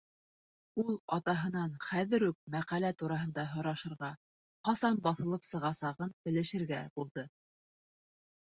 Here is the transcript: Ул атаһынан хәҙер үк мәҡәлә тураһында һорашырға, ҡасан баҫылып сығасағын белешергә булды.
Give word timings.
Ул 0.83 0.95
атаһынан 1.17 1.75
хәҙер 1.87 2.25
үк 2.29 2.37
мәҡәлә 2.55 2.91
тураһында 3.01 3.45
һорашырға, 3.51 4.09
ҡасан 4.71 4.99
баҫылып 5.09 5.47
сығасағын 5.51 6.17
белешергә 6.29 6.81
булды. 6.97 7.29